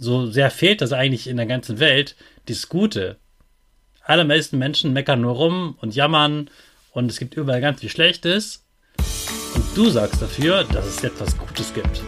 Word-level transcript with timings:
so 0.00 0.26
sehr 0.26 0.50
fehlt 0.50 0.80
das 0.80 0.92
eigentlich 0.92 1.28
in 1.28 1.36
der 1.36 1.46
ganzen 1.46 1.78
Welt, 1.78 2.16
dieses 2.48 2.68
Gute. 2.68 3.18
Allermeisten 4.02 4.58
Menschen 4.58 4.94
meckern 4.94 5.20
nur 5.20 5.34
rum 5.34 5.76
und 5.80 5.94
jammern 5.94 6.50
und 6.92 7.10
es 7.10 7.18
gibt 7.18 7.34
überall 7.34 7.60
ganz 7.60 7.80
viel 7.80 7.90
Schlechtes. 7.90 8.64
Und 9.54 9.64
du 9.76 9.90
sagst 9.90 10.20
dafür, 10.20 10.64
dass 10.64 10.86
es 10.86 11.04
etwas 11.04 11.36
Gutes 11.36 11.72
gibt. 11.74 12.02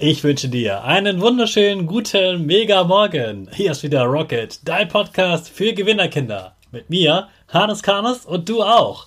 Ich 0.00 0.24
wünsche 0.24 0.48
dir 0.48 0.82
einen 0.82 1.20
wunderschönen 1.20 1.86
guten 1.86 2.44
Mega 2.44 2.82
Morgen. 2.82 3.48
Hier 3.54 3.70
ist 3.70 3.84
wieder 3.84 4.02
Rocket, 4.02 4.58
dein 4.64 4.88
Podcast 4.88 5.48
für 5.48 5.72
Gewinnerkinder. 5.72 6.56
Mit 6.72 6.90
mir, 6.90 7.28
Hannes 7.46 7.84
Karnes 7.84 8.26
und 8.26 8.48
du 8.48 8.64
auch. 8.64 9.06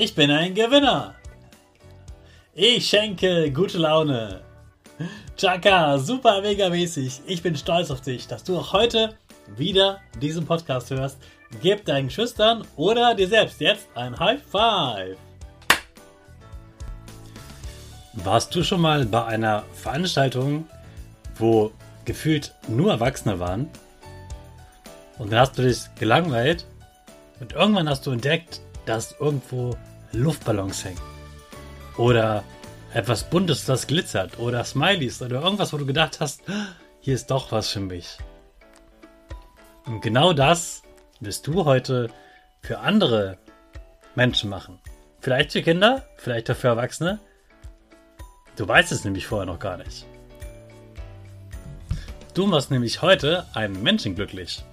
Ich 0.00 0.14
bin 0.14 0.30
ein 0.30 0.54
Gewinner. 0.54 1.16
Ich 2.54 2.88
schenke 2.88 3.50
gute 3.50 3.78
Laune. 3.78 4.42
Chaka, 5.36 5.98
super 5.98 6.40
mega 6.40 6.68
mäßig. 6.68 7.22
Ich 7.26 7.42
bin 7.42 7.56
stolz 7.56 7.90
auf 7.90 8.00
dich, 8.00 8.28
dass 8.28 8.44
du 8.44 8.56
auch 8.56 8.72
heute 8.72 9.16
wieder 9.56 9.98
diesen 10.22 10.46
Podcast 10.46 10.92
hörst. 10.92 11.18
Gib 11.60 11.84
deinen 11.84 12.10
Schüchtern 12.10 12.64
oder 12.76 13.16
dir 13.16 13.26
selbst 13.26 13.60
jetzt 13.60 13.88
ein 13.96 14.16
High 14.16 14.40
Five. 14.40 15.16
Warst 18.12 18.54
du 18.54 18.62
schon 18.62 18.80
mal 18.80 19.04
bei 19.04 19.24
einer 19.24 19.64
Veranstaltung, 19.72 20.68
wo 21.38 21.72
gefühlt 22.04 22.54
nur 22.68 22.92
Erwachsene 22.92 23.40
waren? 23.40 23.68
Und 25.18 25.32
dann 25.32 25.40
hast 25.40 25.58
du 25.58 25.62
dich 25.62 25.92
gelangweilt 25.98 26.66
und 27.40 27.54
irgendwann 27.54 27.88
hast 27.88 28.06
du 28.06 28.12
entdeckt, 28.12 28.60
dass 28.88 29.14
irgendwo 29.20 29.76
Luftballons 30.12 30.84
hängen. 30.84 31.00
Oder 31.96 32.44
etwas 32.94 33.28
Buntes, 33.28 33.66
das 33.66 33.86
glitzert 33.86 34.38
oder 34.38 34.64
Smileys 34.64 35.20
oder 35.20 35.42
irgendwas, 35.42 35.72
wo 35.72 35.76
du 35.76 35.86
gedacht 35.86 36.20
hast, 36.20 36.42
hier 37.00 37.14
ist 37.14 37.30
doch 37.30 37.52
was 37.52 37.68
für 37.68 37.80
mich. 37.80 38.16
Und 39.84 40.00
genau 40.00 40.32
das 40.32 40.82
wirst 41.20 41.46
du 41.46 41.64
heute 41.64 42.08
für 42.62 42.78
andere 42.78 43.38
Menschen 44.14 44.48
machen. 44.48 44.80
Vielleicht 45.20 45.52
für 45.52 45.62
Kinder, 45.62 46.06
vielleicht 46.16 46.50
auch 46.50 46.56
für 46.56 46.68
Erwachsene. 46.68 47.18
Du 48.56 48.66
weißt 48.66 48.92
es 48.92 49.04
nämlich 49.04 49.26
vorher 49.26 49.46
noch 49.46 49.58
gar 49.58 49.76
nicht. 49.76 50.06
Du 52.34 52.46
machst 52.46 52.70
nämlich 52.70 53.02
heute 53.02 53.46
einen 53.52 53.82
Menschen 53.82 54.14
glücklich. 54.14 54.64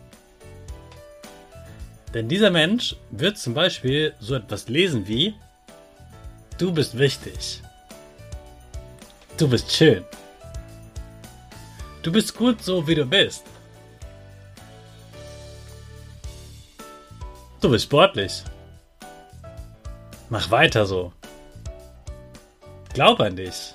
Denn 2.16 2.30
dieser 2.30 2.50
Mensch 2.50 2.96
wird 3.12 3.38
zum 3.38 3.54
Beispiel 3.54 4.16
so 4.22 4.36
etwas 4.36 4.70
lesen 4.70 5.06
wie 5.06 5.36
Du 6.58 6.72
bist 6.72 6.98
wichtig. 6.98 7.62
Du 9.36 9.50
bist 9.50 9.70
schön. 9.70 10.06
Du 12.02 12.14
bist 12.14 12.34
gut 12.34 12.64
so, 12.64 12.88
wie 12.88 12.96
du 12.96 13.06
bist. 13.06 13.44
Du 17.60 17.70
bist 17.70 17.84
sportlich. 17.84 18.44
Mach 20.30 20.50
weiter 20.50 20.86
so. 20.86 21.12
Glaub 22.94 23.20
an 23.20 23.36
dich. 23.36 23.74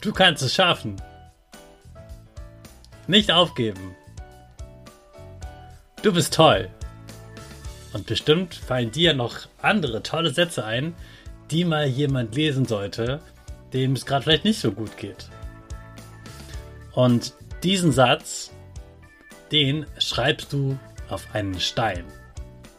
Du 0.00 0.12
kannst 0.12 0.42
es 0.42 0.52
schaffen. 0.52 1.00
Nicht 3.06 3.30
aufgeben. 3.30 3.94
Du 6.00 6.12
bist 6.12 6.32
toll. 6.32 6.68
Und 7.92 8.06
bestimmt 8.06 8.54
fallen 8.54 8.92
dir 8.92 9.14
noch 9.14 9.48
andere 9.60 10.00
tolle 10.04 10.30
Sätze 10.30 10.64
ein, 10.64 10.94
die 11.50 11.64
mal 11.64 11.88
jemand 11.88 12.36
lesen 12.36 12.66
sollte, 12.66 13.20
dem 13.72 13.94
es 13.94 14.06
gerade 14.06 14.22
vielleicht 14.22 14.44
nicht 14.44 14.60
so 14.60 14.70
gut 14.70 14.96
geht. 14.96 15.28
Und 16.92 17.32
diesen 17.64 17.90
Satz, 17.90 18.52
den 19.50 19.86
schreibst 19.98 20.52
du 20.52 20.78
auf 21.08 21.26
einen 21.32 21.58
Stein. 21.58 22.04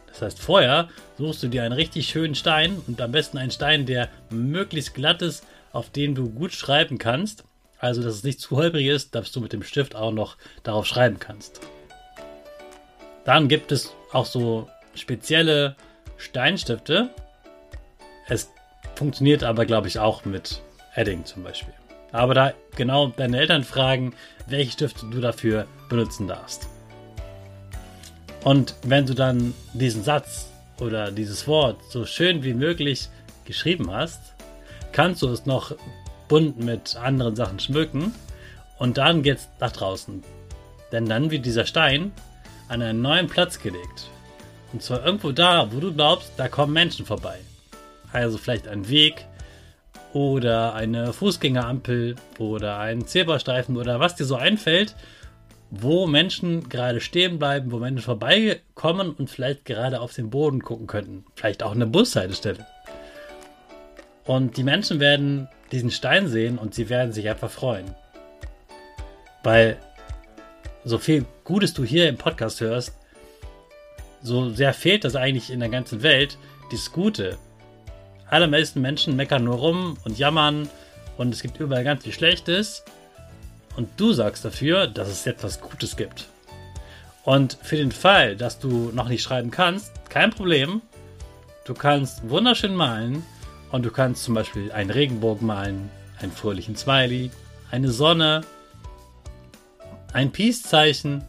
Das 0.06 0.22
heißt, 0.22 0.38
vorher 0.38 0.88
suchst 1.18 1.42
du 1.42 1.48
dir 1.48 1.64
einen 1.64 1.74
richtig 1.74 2.08
schönen 2.08 2.34
Stein 2.34 2.80
und 2.86 3.02
am 3.02 3.12
besten 3.12 3.36
einen 3.36 3.50
Stein, 3.50 3.84
der 3.84 4.08
möglichst 4.30 4.94
glatt 4.94 5.20
ist, 5.20 5.44
auf 5.72 5.90
dem 5.90 6.14
du 6.14 6.30
gut 6.30 6.54
schreiben 6.54 6.96
kannst. 6.96 7.44
Also, 7.78 8.02
dass 8.02 8.14
es 8.14 8.24
nicht 8.24 8.40
zu 8.40 8.56
holprig 8.56 8.86
ist, 8.86 9.14
dass 9.14 9.30
du 9.30 9.40
mit 9.40 9.52
dem 9.52 9.62
Stift 9.62 9.94
auch 9.94 10.12
noch 10.12 10.38
darauf 10.62 10.86
schreiben 10.86 11.18
kannst. 11.18 11.60
Dann 13.24 13.48
gibt 13.48 13.72
es 13.72 13.94
auch 14.12 14.26
so 14.26 14.68
spezielle 14.94 15.76
Steinstifte. 16.16 17.10
Es 18.26 18.50
Funktioniert 19.00 19.44
aber, 19.44 19.64
glaube 19.64 19.88
ich, 19.88 19.98
auch 19.98 20.26
mit 20.26 20.60
Adding 20.94 21.24
zum 21.24 21.42
Beispiel. 21.42 21.72
Aber 22.12 22.34
da 22.34 22.52
genau 22.76 23.06
deine 23.06 23.38
Eltern 23.38 23.64
fragen, 23.64 24.12
welche 24.46 24.72
Stifte 24.72 25.06
du 25.10 25.22
dafür 25.22 25.66
benutzen 25.88 26.28
darfst. 26.28 26.68
Und 28.44 28.74
wenn 28.82 29.06
du 29.06 29.14
dann 29.14 29.54
diesen 29.72 30.04
Satz 30.04 30.50
oder 30.80 31.12
dieses 31.12 31.48
Wort 31.48 31.78
so 31.88 32.04
schön 32.04 32.42
wie 32.42 32.52
möglich 32.52 33.08
geschrieben 33.46 33.90
hast, 33.90 34.34
kannst 34.92 35.22
du 35.22 35.28
es 35.28 35.46
noch 35.46 35.74
bunt 36.28 36.58
mit 36.62 36.94
anderen 36.96 37.36
Sachen 37.36 37.58
schmücken 37.58 38.14
und 38.78 38.98
dann 38.98 39.22
geht's 39.22 39.48
nach 39.60 39.72
draußen. 39.72 40.22
Denn 40.92 41.06
dann 41.06 41.30
wird 41.30 41.46
dieser 41.46 41.64
Stein 41.64 42.12
an 42.70 42.82
einen 42.82 43.02
neuen 43.02 43.26
Platz 43.26 43.60
gelegt. 43.60 44.08
Und 44.72 44.82
zwar 44.82 45.04
irgendwo 45.04 45.32
da, 45.32 45.72
wo 45.72 45.80
du 45.80 45.92
glaubst, 45.92 46.32
da 46.36 46.48
kommen 46.48 46.72
Menschen 46.72 47.04
vorbei. 47.04 47.38
Also 48.12 48.38
vielleicht 48.38 48.68
ein 48.68 48.88
Weg 48.88 49.26
oder 50.12 50.74
eine 50.74 51.12
Fußgängerampel 51.12 52.14
oder 52.38 52.78
ein 52.78 53.06
Zebrastreifen 53.06 53.76
oder 53.76 53.98
was 53.98 54.14
dir 54.14 54.24
so 54.24 54.36
einfällt, 54.36 54.94
wo 55.70 56.06
Menschen 56.06 56.68
gerade 56.68 57.00
stehen 57.00 57.38
bleiben, 57.38 57.72
wo 57.72 57.78
Menschen 57.78 58.02
vorbeikommen 58.02 59.10
und 59.10 59.28
vielleicht 59.28 59.64
gerade 59.64 60.00
auf 60.00 60.12
den 60.12 60.30
Boden 60.30 60.62
gucken 60.62 60.86
könnten. 60.86 61.24
Vielleicht 61.34 61.64
auch 61.64 61.72
eine 61.72 61.86
Bushaltestelle. 61.86 62.66
Und 64.24 64.56
die 64.56 64.64
Menschen 64.64 65.00
werden 65.00 65.48
diesen 65.72 65.90
Stein 65.90 66.28
sehen 66.28 66.56
und 66.58 66.74
sie 66.74 66.88
werden 66.88 67.12
sich 67.12 67.28
einfach 67.28 67.50
freuen. 67.50 67.94
Weil 69.42 69.76
so 70.84 70.98
viel 70.98 71.24
Gutes 71.44 71.74
du 71.74 71.84
hier 71.84 72.08
im 72.08 72.16
Podcast 72.16 72.60
hörst, 72.60 72.94
so 74.22 74.50
sehr 74.50 74.74
fehlt 74.74 75.04
das 75.04 75.16
eigentlich 75.16 75.50
in 75.50 75.60
der 75.60 75.68
ganzen 75.68 76.02
Welt, 76.02 76.38
dieses 76.70 76.92
Gute. 76.92 77.38
Allermeisten 78.28 78.80
Menschen 78.80 79.16
meckern 79.16 79.44
nur 79.44 79.56
rum 79.56 79.96
und 80.04 80.18
jammern 80.18 80.68
und 81.16 81.34
es 81.34 81.42
gibt 81.42 81.58
überall 81.58 81.84
ganz 81.84 82.04
viel 82.04 82.12
Schlechtes. 82.12 82.84
Und 83.76 83.88
du 83.96 84.12
sagst 84.12 84.44
dafür, 84.44 84.86
dass 84.86 85.08
es 85.08 85.26
etwas 85.26 85.60
Gutes 85.60 85.96
gibt. 85.96 86.28
Und 87.24 87.58
für 87.62 87.76
den 87.76 87.92
Fall, 87.92 88.36
dass 88.36 88.58
du 88.58 88.90
noch 88.94 89.08
nicht 89.08 89.22
schreiben 89.22 89.50
kannst, 89.50 89.92
kein 90.08 90.30
Problem. 90.30 90.82
Du 91.64 91.74
kannst 91.74 92.28
wunderschön 92.28 92.74
malen 92.74 93.24
und 93.70 93.84
du 93.84 93.90
kannst 93.90 94.24
zum 94.24 94.34
Beispiel 94.34 94.72
einen 94.72 94.90
Regenbogen 94.90 95.46
malen, 95.46 95.90
einen 96.20 96.32
fröhlichen 96.32 96.76
Smiley, 96.76 97.30
eine 97.70 97.90
Sonne, 97.90 98.42
ein 100.12 100.32
Peace-Zeichen, 100.32 101.24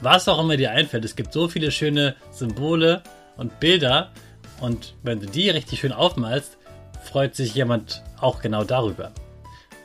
was 0.00 0.28
auch 0.28 0.40
immer 0.40 0.56
dir 0.56 0.70
einfällt. 0.70 1.04
Es 1.04 1.16
gibt 1.16 1.32
so 1.32 1.48
viele 1.48 1.70
schöne 1.70 2.14
Symbole 2.30 3.02
und 3.36 3.58
Bilder 3.60 4.10
und 4.60 4.94
wenn 5.02 5.20
du 5.20 5.26
die 5.26 5.50
richtig 5.50 5.80
schön 5.80 5.92
aufmalst, 5.92 6.56
freut 7.02 7.34
sich 7.34 7.54
jemand 7.54 8.02
auch 8.20 8.40
genau 8.40 8.64
darüber. 8.64 9.12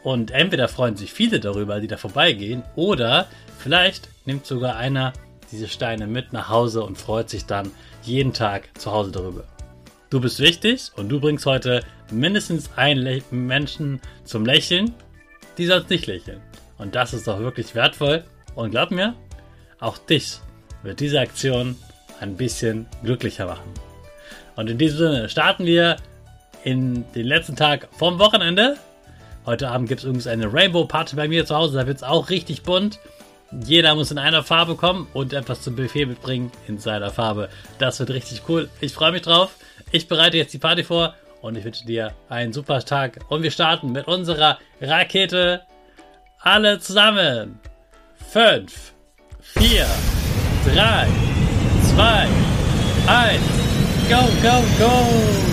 Und 0.03 0.31
entweder 0.31 0.68
freuen 0.68 0.95
sich 0.95 1.13
viele 1.13 1.39
darüber, 1.39 1.79
die 1.79 1.88
da 1.88 1.97
vorbeigehen, 1.97 2.63
oder 2.75 3.27
vielleicht 3.59 4.09
nimmt 4.25 4.45
sogar 4.45 4.75
einer 4.75 5.13
diese 5.51 5.68
Steine 5.68 6.07
mit 6.07 6.33
nach 6.33 6.50
Hause 6.50 6.83
und 6.83 6.97
freut 6.97 7.29
sich 7.29 7.45
dann 7.45 7.69
jeden 8.01 8.33
Tag 8.33 8.69
zu 8.79 8.91
Hause 8.91 9.12
darüber. 9.12 9.44
Du 10.09 10.19
bist 10.19 10.39
wichtig 10.39 10.91
und 10.95 11.09
du 11.09 11.19
bringst 11.19 11.45
heute 11.45 11.83
mindestens 12.09 12.69
einen 12.75 13.21
Menschen 13.29 14.01
zum 14.23 14.45
Lächeln, 14.45 14.94
die 15.57 15.68
sonst 15.68 15.89
nicht 15.89 16.07
lächeln. 16.07 16.41
Und 16.81 16.95
das 16.95 17.13
ist 17.13 17.28
doch 17.28 17.38
wirklich 17.38 17.75
wertvoll. 17.75 18.24
Und 18.56 18.72
glaub 18.72 18.89
mir, 18.89 19.13
auch 19.80 20.00
dich 20.00 20.39
wird 20.81 21.00
diese 21.00 21.19
Aktion 21.19 21.78
ein 22.19 22.36
bisschen 22.36 22.88
glücklicher 23.04 23.45
machen. 23.45 23.72
Und 24.56 24.68
in 24.68 24.80
diesem 24.80 24.98
Sinne 24.98 25.30
starten 25.30 25.66
wir 25.66 25.98
in 26.63 27.06
den 27.13 27.28
letzten 27.28 27.56
Tag 27.56 27.88
vom 27.92 28.18
Wochenende. 28.18 28.78
Heute 29.45 29.69
Abend 29.69 29.89
gibt 29.89 30.00
es 30.00 30.06
übrigens 30.06 30.25
eine 30.25 30.51
Rainbow 30.51 30.86
Party 30.86 31.16
bei 31.16 31.28
mir 31.28 31.45
zu 31.45 31.56
Hause. 31.56 31.78
Da 31.78 31.86
wird 31.86 31.98
es 31.98 32.04
auch 32.04 32.31
richtig 32.31 32.63
bunt. 32.63 33.00
Jeder 33.63 33.94
muss 33.94 34.10
in 34.10 34.18
einer 34.18 34.44
Farbe 34.44 34.74
kommen 34.74 35.07
und 35.13 35.33
etwas 35.33 35.62
zum 35.62 35.75
Buffet 35.75 36.07
mitbringen 36.07 36.51
in 36.68 36.80
seiner 36.80 37.12
Farbe. 37.12 37.50
Das 37.78 38.00
wird 38.00 38.10
richtig 38.10 38.42
cool. 38.50 38.69
Ich 38.80 38.94
freue 38.94 39.12
mich 39.12 39.22
drauf. 39.22 39.56
Ich 39.92 40.07
bereite 40.07 40.38
jetzt 40.38 40.54
die 40.54 40.57
Party 40.57 40.83
vor 40.83 41.13
und 41.42 41.56
ich 41.56 41.63
wünsche 41.63 41.86
dir 41.86 42.16
einen 42.28 42.54
super 42.54 42.83
Tag. 42.83 43.19
Und 43.30 43.44
wir 43.44 43.51
starten 43.51 43.92
mit 43.92 44.07
unserer 44.07 44.57
Rakete 44.80 45.62
alle 46.44 46.80
zusammen. 46.80 47.60
5, 48.34 48.94
4, 49.42 49.86
3, 50.64 51.08
2, 51.96 52.28
1. 53.08 53.42
Go, 54.10 54.22
go, 54.42 54.64
go! 54.78 55.50